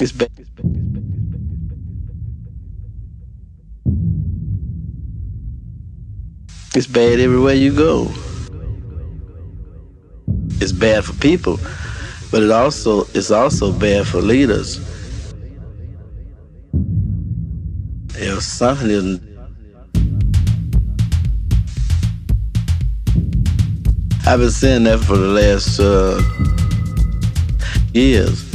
[0.00, 0.30] It's bad.
[6.76, 8.08] It's bad everywhere you go.
[10.60, 11.58] It's bad for people,
[12.30, 14.76] but it also it's also bad for leaders.
[18.14, 19.28] If something isn't
[24.28, 26.22] I've been saying that for the last uh,
[27.94, 28.47] years.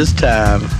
[0.00, 0.79] This time,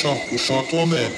[0.00, 1.12] Chante, chante toi-même.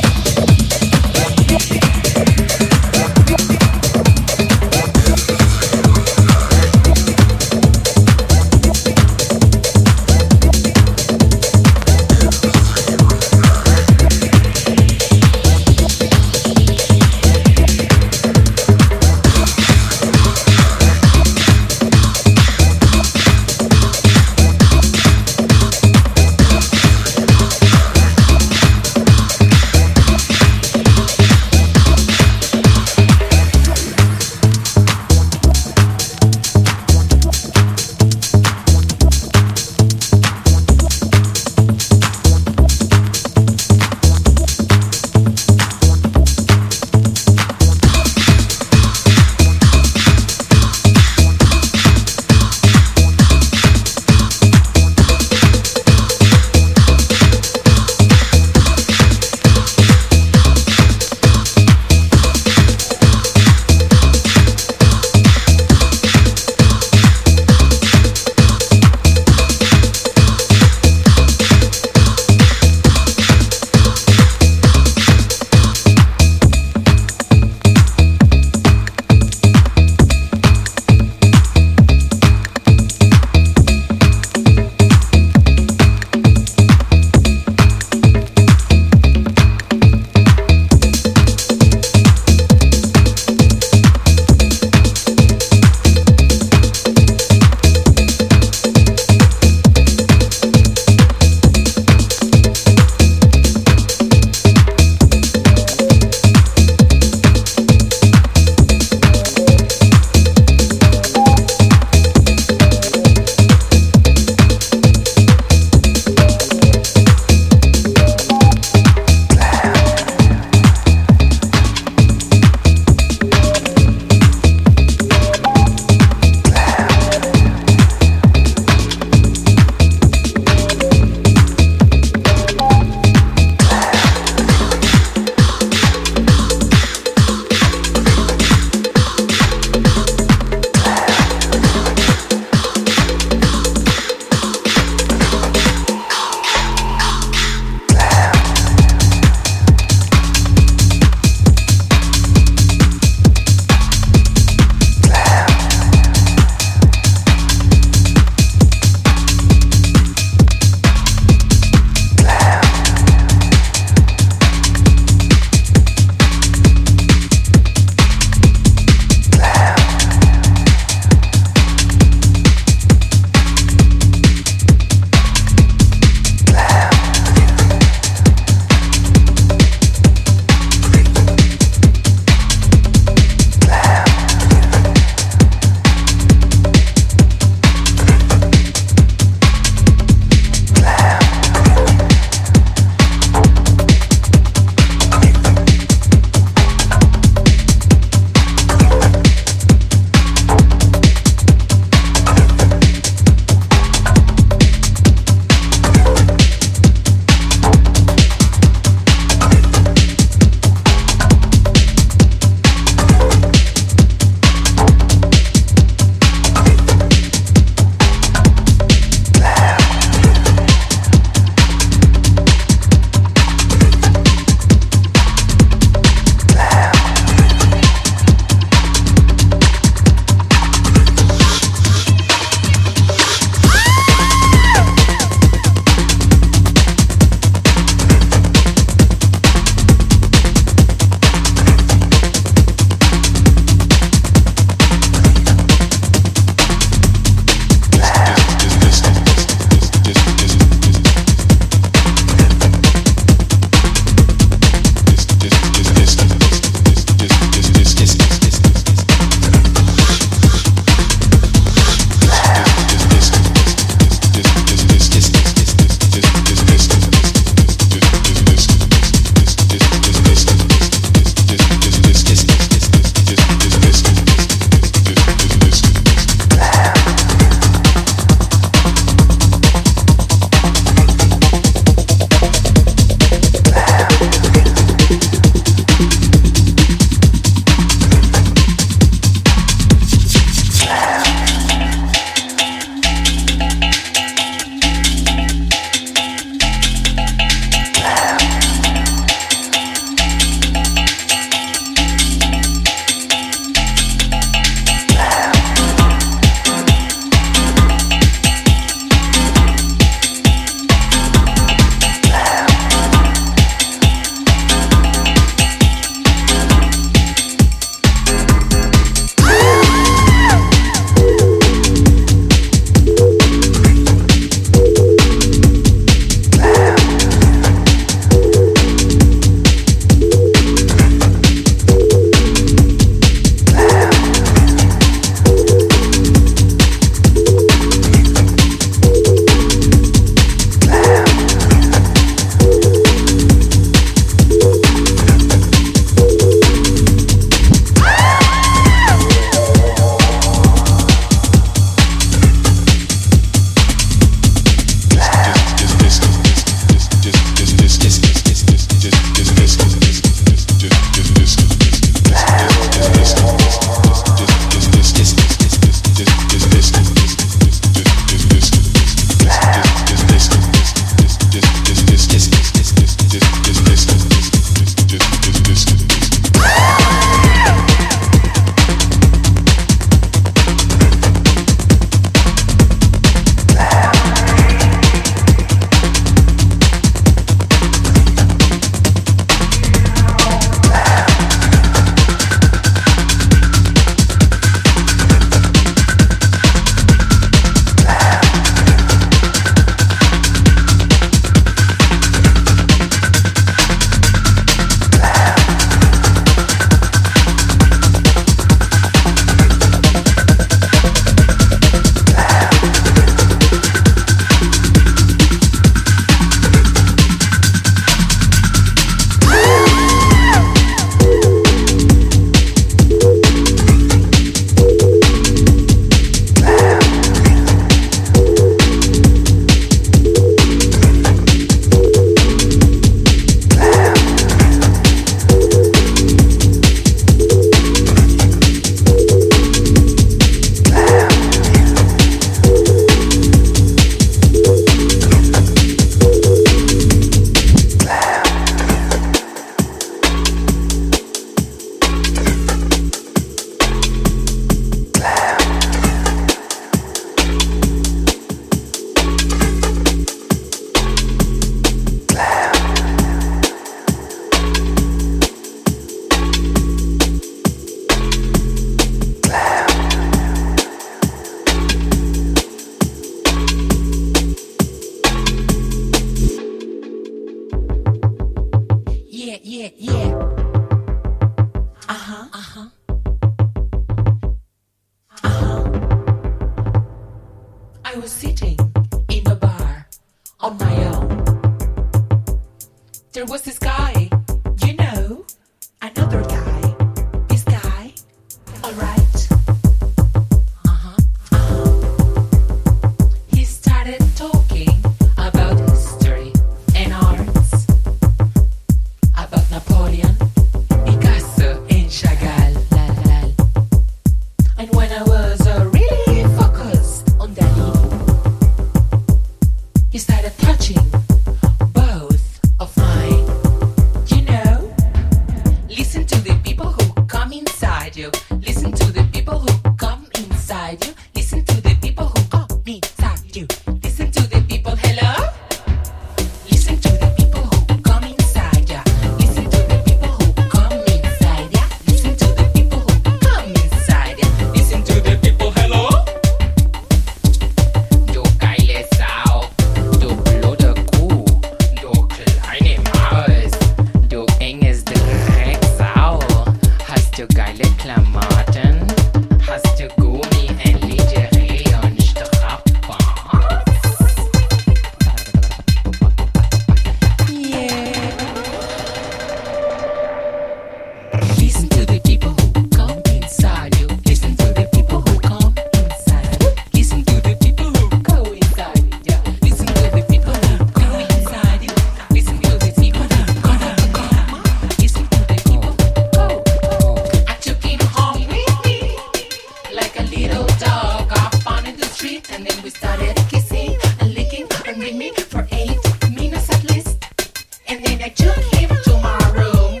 [597.92, 600.00] And then I took him to my room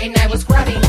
[0.00, 0.80] and I was grabbing